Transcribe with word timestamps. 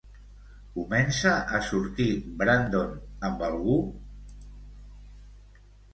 Comença 0.77 1.33
a 1.57 1.59
sortir 1.67 2.07
Brandon 2.41 2.97
amb 3.29 3.47
algú? 3.49 3.77